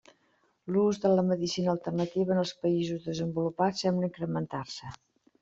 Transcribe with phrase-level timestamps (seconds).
[0.77, 4.93] L'ús de la medicina alternativa en els països desenvolupats sembla incrementar-se.